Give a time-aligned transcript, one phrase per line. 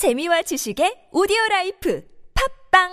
[0.00, 2.02] 재미와 지식의 오디오 라이프
[2.72, 2.88] 팝빵!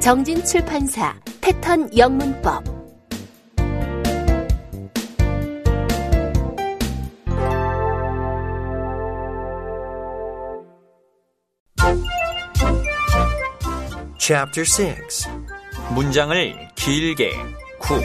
[0.00, 2.62] 정진 출판사 패턴 영문법.
[14.20, 15.28] Chapter 6
[15.92, 17.61] 문장을 길게
[17.92, 17.98] 구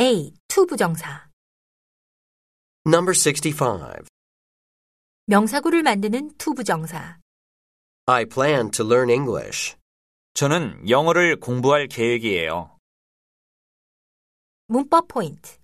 [0.00, 0.34] A.
[0.48, 1.30] 투부정사
[2.86, 4.04] Number 65.
[5.26, 7.18] 명사구를 만드는 투부정사
[8.04, 9.76] I plan to learn English.
[10.34, 12.76] 저는 영어를 공부할 계획이에요.
[14.66, 15.58] 문법 포인트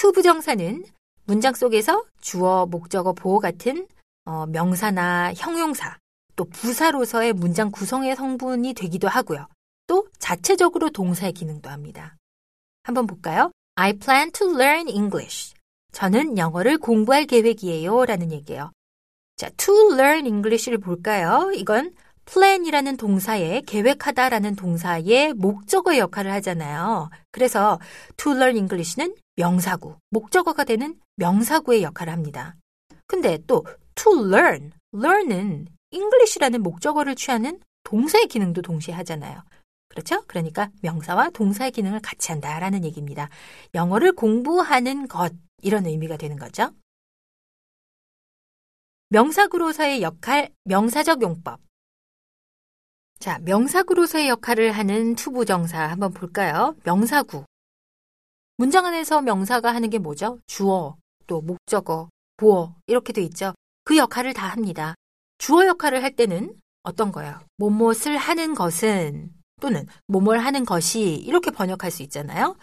[0.00, 0.86] 투부정사는
[1.26, 3.86] 문장 속에서 주어, 목적어, 보어 같은
[4.24, 5.98] 어, 명사나 형용사
[6.36, 9.46] 또 부사로서의 문장 구성의 성분이 되기도 하고요.
[9.86, 12.16] 또 자체적으로 동사의 기능도 합니다.
[12.82, 13.52] 한번 볼까요?
[13.74, 15.52] I plan to learn English.
[15.92, 18.06] 저는 영어를 공부할 계획이에요.
[18.06, 18.72] 라는 얘기예요.
[19.36, 21.52] 자, to learn English를 볼까요?
[21.54, 27.10] 이건 plan이라는 동사에 계획하다라는 동사의 목적어 역할을 하잖아요.
[27.32, 27.78] 그래서
[28.16, 32.56] to learn English는 명사구, 목적어가 되는 명사구의 역할을 합니다.
[33.06, 39.42] 근데 또 to learn, learn은 English라는 목적어를 취하는 동사의 기능도 동시에 하잖아요.
[39.88, 40.22] 그렇죠?
[40.26, 43.30] 그러니까 명사와 동사의 기능을 같이 한다라는 얘기입니다.
[43.74, 45.32] 영어를 공부하는 것
[45.62, 46.74] 이런 의미가 되는 거죠.
[49.08, 51.60] 명사구로서의 역할, 명사적 용법.
[53.18, 56.76] 자, 명사구로서의 역할을 하는 투부정사 한번 볼까요?
[56.84, 57.46] 명사구.
[58.60, 60.38] 문장 안에서 명사가 하는 게 뭐죠?
[60.46, 63.54] 주어, 또 목적어, 보어 이렇게 돼 있죠.
[63.84, 64.94] 그 역할을 다 합니다.
[65.38, 67.40] 주어 역할을 할 때는 어떤 거요?
[67.56, 69.30] 뭐뭣을 하는 것은
[69.62, 72.54] 또는 뭐뭘 하는 것이 이렇게 번역할 수 있잖아요.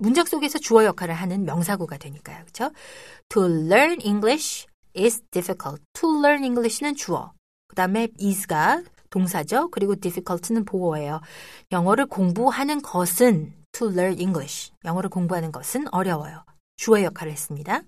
[0.00, 2.40] 문장 속에서 주어 역할을 하는 명사구가 되니까요.
[2.40, 2.72] 그렇죠?
[3.28, 4.66] To learn English
[4.96, 5.80] is difficult.
[5.92, 7.32] To learn English는 주어.
[7.68, 9.68] 그다음에 is가 동사죠.
[9.70, 11.20] 그리고 difficult는 보어예요.
[11.70, 14.72] 영어를 공부하는 것은 to learn English.
[14.84, 16.44] 영어를 공부하는 것은 어려워요.
[16.76, 17.82] 주어 역할을 했습니다.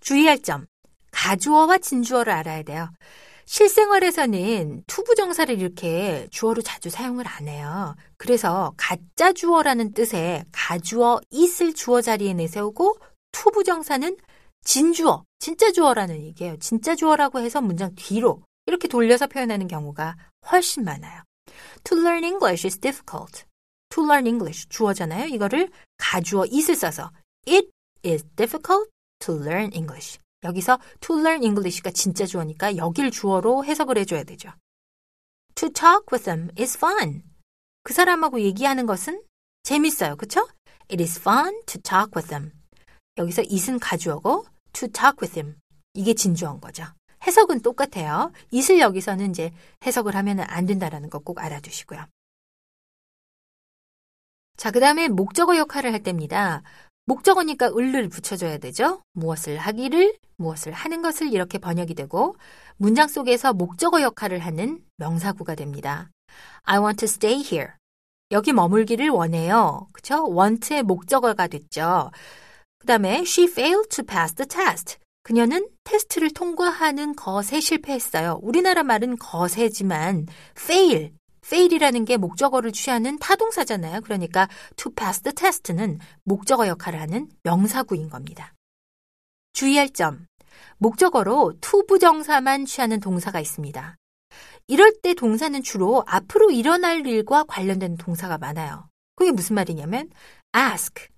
[0.00, 0.66] 주의할 점.
[1.10, 2.90] 가주어와 진주어를 알아야 돼요.
[3.44, 7.94] 실생활에서는 투부정사를 이렇게 주어로 자주 사용을 안 해요.
[8.16, 12.98] 그래서 가짜 주어라는 뜻의 가주어 it을 주어 자리에 내세우고
[13.32, 14.16] 투부정사는
[14.64, 16.58] 진주어, 진짜 주어라는 얘기예요.
[16.58, 20.16] 진짜 주어라고 해서 문장 뒤로 이렇게 돌려서 표현하는 경우가
[20.50, 21.22] 훨씬 많아요.
[21.84, 23.47] To learn English is difficult.
[23.98, 25.26] To learn English 주어잖아요.
[25.26, 27.10] 이거를 가주어 it을 써서
[27.48, 27.68] It
[28.06, 28.88] is difficult
[29.18, 30.20] to learn English.
[30.44, 34.52] 여기서 to learn English가 진짜 주어니까 여길 주어로 해석을 해줘야 되죠.
[35.56, 37.24] To talk with them is fun.
[37.82, 39.20] 그 사람하고 얘기하는 것은
[39.64, 40.14] 재밌어요.
[40.14, 40.46] 그쵸?
[40.88, 42.52] It is fun to talk with them.
[43.16, 45.56] 여기서 it은 가주어고 to talk with them.
[45.94, 46.84] 이게 진주어인 거죠.
[47.26, 48.30] 해석은 똑같아요.
[48.54, 49.50] it을 여기서는 이제
[49.84, 52.06] 해석을 하면 안 된다라는 거 꼭 알아두시고요.
[54.58, 56.62] 자, 그 다음에 목적어 역할을 할 때입니다.
[57.06, 59.02] 목적어니까 을을 붙여줘야 되죠.
[59.12, 62.34] 무엇을 하기를, 무엇을 하는 것을 이렇게 번역이 되고
[62.76, 66.10] 문장 속에서 목적어 역할을 하는 명사구가 됩니다.
[66.64, 67.74] I want to stay here.
[68.32, 69.86] 여기 머물기를 원해요.
[69.92, 70.26] 그쵸?
[70.28, 72.10] want의 목적어가 됐죠.
[72.80, 74.98] 그 다음에 she failed to pass the test.
[75.22, 78.40] 그녀는 테스트를 통과하는 것에 실패했어요.
[78.42, 80.26] 우리나라 말은 것에지만
[80.58, 81.12] fail,
[81.48, 84.02] fail이라는 게 목적어를 취하는 타동사잖아요.
[84.02, 88.52] 그러니까 to pass the test는 목적어 역할을 하는 명사구인 겁니다.
[89.54, 90.26] 주의할 점.
[90.76, 93.96] 목적어로 to 부정사만 취하는 동사가 있습니다.
[94.66, 98.88] 이럴 때 동사는 주로 앞으로 일어날 일과 관련된 동사가 많아요.
[99.16, 100.10] 그게 무슨 말이냐면
[100.54, 101.08] ask,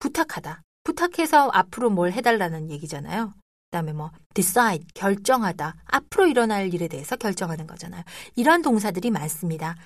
[0.00, 0.62] 부탁하다.
[0.84, 3.34] 부탁해서 앞으로 뭘 해달라는 얘기잖아요.
[3.70, 8.02] 그다음에 뭐 decide 결정하다 앞으로 일어날 일에 대해서 결정하는 거잖아요.
[8.34, 9.76] 이런 동사들이 많습니다.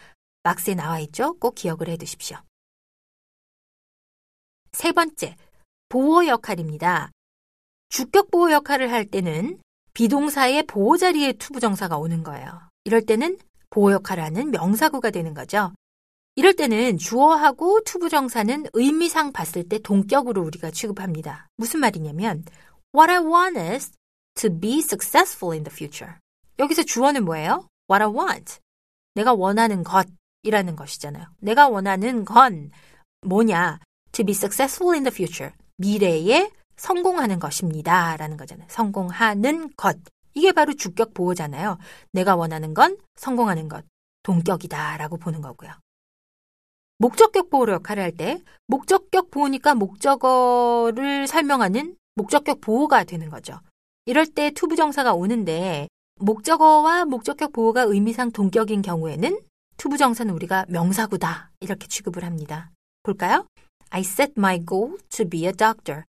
[0.43, 1.35] 박스에 나와 있죠.
[1.35, 2.39] 꼭 기억을 해 두십시오.
[4.73, 5.37] 세 번째
[5.89, 7.11] 보호 역할입니다.
[7.89, 9.61] 주격 보호 역할을 할 때는
[9.95, 12.61] be동사의 보어 자리에 투부정사가 오는 거예요.
[12.85, 13.39] 이럴 때는
[13.69, 15.73] 보어 역할을 하는 명사구가 되는 거죠.
[16.35, 21.49] 이럴 때는 주어하고 투부정사는 의미상 봤을 때 동격으로 우리가 취급합니다.
[21.59, 22.43] 무슨 말이냐면
[22.95, 23.93] What I want is
[24.35, 26.17] to be successful in the future.
[26.59, 27.67] 여기서 주어는 뭐예요?
[27.91, 28.59] What I want.
[29.15, 31.27] 내가 원하는 것이라는 것이잖아요.
[31.39, 32.71] 내가 원하는 건
[33.23, 33.79] 뭐냐?
[34.13, 35.55] To be successful in the future.
[35.79, 38.15] 미래에 성공하는 것입니다.
[38.19, 38.69] 라는 거잖아요.
[38.71, 39.97] 성공하는 것.
[40.35, 41.79] 이게 바로 주격 보어잖아요.
[42.13, 43.87] 내가 원하는 건 성공하는 것.
[44.23, 44.99] 동격이다.
[44.99, 45.71] 라고 보는 거고요.
[46.99, 53.61] 목적격 보호로 역할을 할 때, 목적격 보어니까 목적어를 설명하는 목적격 보어가 되는 거죠.
[54.07, 59.41] 이럴 때 투부정사가 오는데, 목적어와 목적격 보어가 의미상 동격인 경우에는
[59.77, 61.51] 투부정사는 우리가 명사구다.
[61.61, 62.71] 이렇게 취급을 합니다.
[63.03, 63.47] 볼까요?
[63.91, 66.05] I set my goal to be a doctor.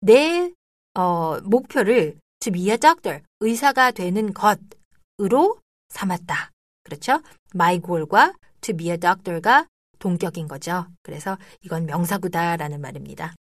[0.00, 0.52] 내
[0.94, 5.58] 어, 목표를 to be a doctor, 의사가 되는 것으로
[5.88, 6.50] 삼았다.
[6.82, 7.20] 그렇죠?
[7.54, 9.66] my goal과 to be a doctor가
[9.98, 10.86] 동격인 거죠.
[11.02, 13.34] 그래서 이건 명사구다라는 말입니다.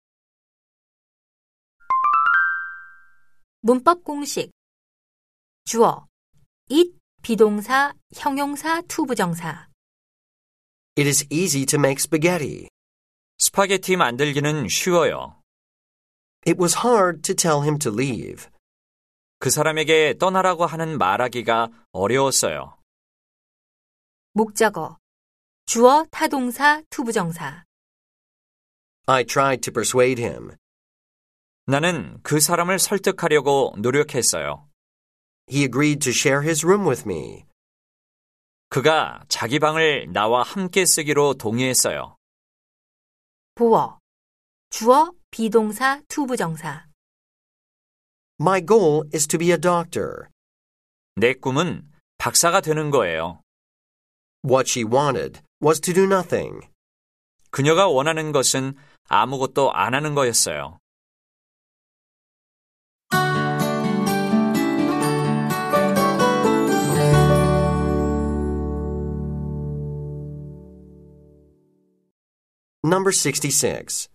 [3.63, 4.51] 문법 공식
[5.65, 6.07] 주어
[6.71, 6.93] it
[7.23, 9.69] be동사, 형용사, 투부정사
[10.97, 12.69] It is easy to make spaghetti.
[13.39, 15.41] 스파게티 만들기는 쉬워요.
[16.47, 18.49] It was hard to tell him to leave.
[19.39, 22.79] 그 사람에게 떠나라고 하는 말하기가 어려웠어요.
[24.33, 24.99] 목적어
[25.67, 27.65] 주어, 타동사, 투부정사
[29.07, 30.57] I tried to persuade him.
[31.71, 34.69] 나는 그 사람을 설득하려고 노력했어요.
[35.49, 37.45] He agreed to share his room with me.
[38.71, 42.17] 그가 자기 방을 나와 함께 쓰기로 동의했어요.
[43.55, 44.01] 보어
[44.71, 46.89] 주어, be동사, 투부정사
[48.41, 50.27] My goal is to be a doctor.
[51.15, 51.89] 내 꿈은
[52.19, 53.43] 박사가 되는 거예요.
[54.45, 56.67] What she wanted was to do nothing.
[57.53, 58.77] 그녀가 원하는 것은
[59.09, 60.80] 아무것도 안 하는 거였어요.
[72.83, 74.09] Number 66.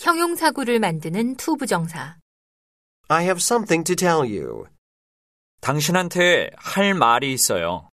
[0.00, 2.18] 형용사구를 만드는 투부정사
[3.08, 4.66] I have something to tell you.
[5.60, 7.88] 당신한테 할 말이 있어요.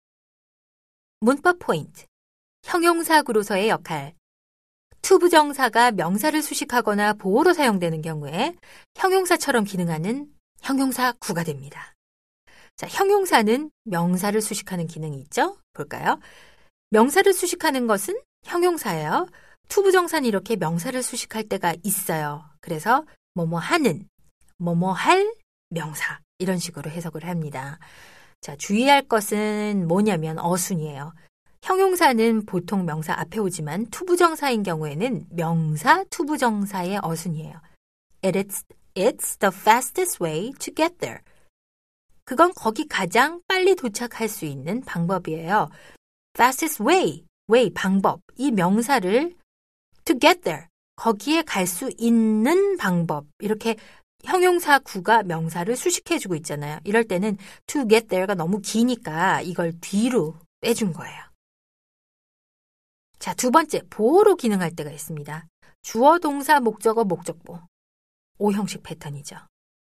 [1.20, 2.06] 문법 포인트
[2.64, 4.14] 형용사구로서의 역할
[5.02, 8.56] 투부정사가 명사를 수식하거나 보호로 사용되는 경우에
[8.96, 11.94] 형용사처럼 기능하는 형용사구가 됩니다.
[12.78, 15.58] 자, 형용사는 명사를 수식하는 기능이 있죠?
[15.74, 16.20] 볼까요?
[16.92, 19.28] 명사를 수식하는 것은 형용사예요.
[19.70, 22.44] 투부정사는 이렇게 명사를 수식할 때가 있어요.
[22.60, 24.08] 그래서 뭐뭐 하는,
[24.58, 25.34] 뭐뭐 할
[25.70, 27.80] 명사 이런 식으로 해석을 합니다.
[28.42, 31.14] 자, 주의할 것은 뭐냐면 어순이에요.
[31.64, 37.62] 형용사는 보통 명사 앞에 오지만 투부정사인 경우에는 명사 투부정사의 어순이에요.
[38.22, 38.64] It's,
[38.96, 41.20] it's the fastest way to get there.
[42.26, 45.70] 그건 거기 가장 빨리 도착할 수 있는 방법이에요.
[46.36, 48.22] fastest way, way, 방법.
[48.36, 49.36] 이 명사를
[50.06, 53.26] to get there, 거기에 갈 수 있는 방법.
[53.40, 53.76] 이렇게
[54.24, 56.80] 형용사 구가 명사를 수식해 주고 있잖아요.
[56.84, 57.38] 이럴 때는
[57.68, 61.22] to get there가 너무 기니까 이걸 뒤로 빼준 거예요.
[63.20, 65.48] 자, 두 번째, 보호로 기능할 때가 있습니다.
[65.82, 67.60] 주어, 동사, 목적어, 목적보.
[68.38, 69.38] 오 형식 패턴이죠.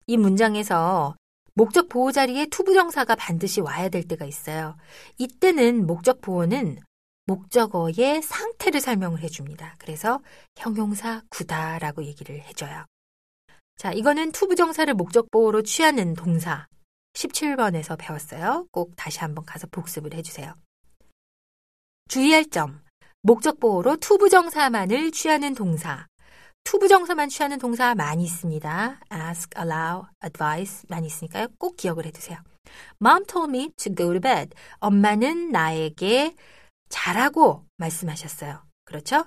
[0.06, 1.16] 이 문장에서
[1.54, 4.76] 목적 보어 자리에 투부정사가 반드시 와야 될 때가 있어요.
[5.18, 6.78] 이때는 목적 보어는
[7.28, 9.76] 목적어의 상태를 설명을 해줍니다.
[9.78, 10.20] 그래서
[10.56, 12.86] 형용사구다라고 얘기를 해줘요.
[13.76, 16.66] 자, 이거는 투 부정사를 목적 보호로 취하는 동사
[17.12, 18.66] 17번에서 배웠어요.
[18.72, 20.54] 꼭 다시 한번 가서 복습을 해주세요.
[22.08, 22.80] 주의할 점.
[23.22, 26.06] 목적 보호로 투부정사만을 취하는 동사.
[26.64, 29.00] 투부정사만 취하는 동사 많이 있습니다.
[29.12, 31.48] ask, allow, advise 많이 있으니까요.
[31.58, 32.38] 꼭 기억을 해두세요.
[33.02, 34.50] Mom told me to go to bed.
[34.78, 36.34] 엄마는 나에게
[36.88, 38.62] 자라고 말씀하셨어요.
[38.84, 39.24] 그렇죠?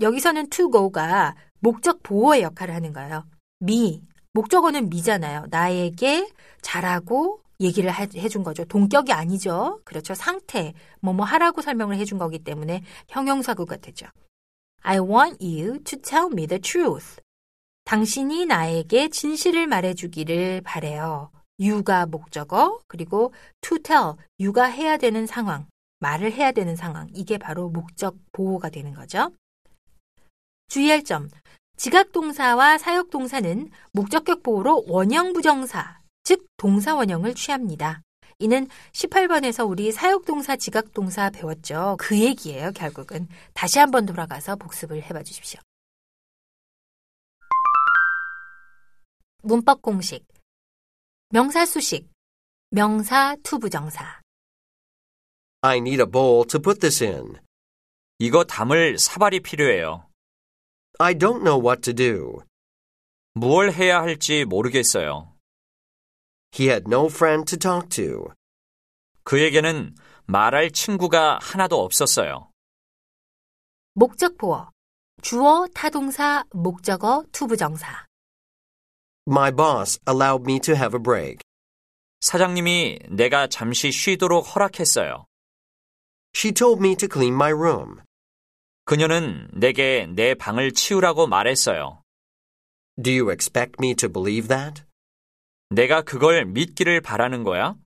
[0.00, 3.26] 여기서는 to go가 목적 보어의 역할을 하는 거예요.
[3.62, 5.46] me, 목적어는 me잖아요.
[5.50, 8.64] 나에게 자라고 얘기를 해준 거죠.
[8.66, 9.80] 동격이 아니죠.
[9.84, 10.14] 그렇죠.
[10.14, 14.06] 상태, 뭐뭐 하라고 설명을 해준 거기 때문에 형용사구가 되죠.
[14.82, 17.16] I want you to tell me the truth.
[17.84, 21.30] 당신이 나에게 진실을 말해주기를 바래요.
[21.58, 25.66] you가 목적어, 그리고 to tell, you가 해야 되는 상황,
[25.98, 27.08] 말을 해야 되는 상황.
[27.14, 29.32] 이게 바로 목적 보호가 되는 거죠.
[30.68, 31.28] 주의할 점.
[31.76, 38.02] 지각동사와 사역동사는 목적격 보호로 원형 부정사, 즉 동사 원형을 취합니다.
[38.38, 41.96] 이는 18번에서 우리 사역동사, 지각동사 배웠죠.
[41.98, 43.28] 그 얘기예요, 결국은.
[43.54, 45.60] 다시 한번 돌아가서 복습을 해봐 주십시오.
[49.42, 50.26] 문법 공식.
[51.30, 52.10] 명사 수식.
[52.70, 54.20] 명사 투부정사.
[55.62, 57.38] I need a bowl to put this in.
[58.18, 60.08] 이거 담을 사발이 필요해요.
[60.98, 62.42] I don't know what to do.
[63.34, 65.34] 무얼 해야 할지 모르겠어요.
[66.58, 68.32] He had no friend to talk to.
[69.24, 69.94] 그에게는
[70.24, 72.50] 말할 친구가 하나도 없었어요.
[73.92, 74.70] 목적 보어.
[75.22, 78.06] 주어, 타동사, 목적어, 투부정사.
[79.28, 81.38] My boss allowed me to have a break.
[82.20, 85.26] 사장님이 내가 잠시 쉬도록 허락했어요.
[86.36, 88.02] She told me to clean my room.
[88.84, 92.02] 그녀는 내게 내 방을 치우라고 말했어요.
[93.02, 94.82] Do you expect me to believe that?
[95.70, 97.76] 내가 그걸 믿기를 바라는 거야?